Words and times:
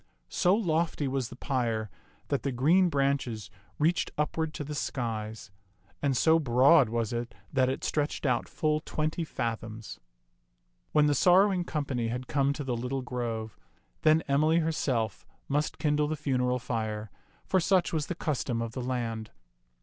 So 0.29 0.55
lofty 0.55 1.07
was 1.07 1.29
the 1.29 1.35
pyre 1.35 1.91
that 2.29 2.41
the 2.41 2.51
green 2.51 2.89
branches 2.89 3.51
reached 3.77 4.09
upward 4.17 4.51
to 4.55 4.63
50 4.65 4.65
t^t 4.65 4.65
Mnx^^fB 4.65 4.67
tak 4.67 4.67
the 4.69 4.73
skies; 4.81 5.51
and 6.01 6.17
so 6.17 6.39
broad 6.39 6.89
was 6.89 7.13
it 7.13 7.35
that 7.53 7.69
it 7.69 7.83
stretched 7.83 8.25
out 8.25 8.49
full 8.49 8.79
twenty 8.79 9.23
fathoms. 9.23 9.99
When 10.91 11.05
the 11.05 11.13
sorrowing 11.13 11.63
company 11.65 12.07
had 12.07 12.25
come 12.25 12.51
to 12.51 12.63
the 12.63 12.75
lit 12.75 12.89
tle 12.89 13.03
grove, 13.03 13.59
then 14.01 14.23
Emily 14.27 14.57
herself 14.57 15.23
must 15.47 15.77
kindle 15.77 16.07
the 16.07 16.15
funeral 16.17 16.57
fire, 16.57 17.11
for 17.45 17.59
such 17.59 17.93
was 17.93 18.07
the 18.07 18.15
custom 18.15 18.59
of 18.59 18.71
the 18.71 18.81
land. 18.81 19.29